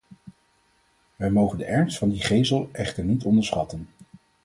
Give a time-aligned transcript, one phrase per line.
[1.15, 3.87] Wij mogen de ernst van die gesel echter niet onderschatten.